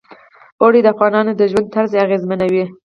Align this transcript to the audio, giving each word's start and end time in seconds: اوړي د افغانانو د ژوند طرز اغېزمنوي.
اوړي 0.61 0.79
د 0.83 0.87
افغانانو 0.93 1.31
د 1.35 1.41
ژوند 1.51 1.67
طرز 1.75 1.91
اغېزمنوي. 2.05 2.65